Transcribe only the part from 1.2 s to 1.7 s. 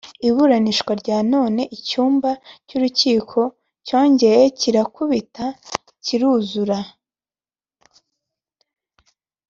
none